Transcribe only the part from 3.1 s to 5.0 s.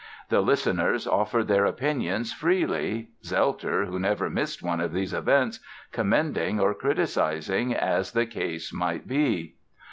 Zelter (who never missed one of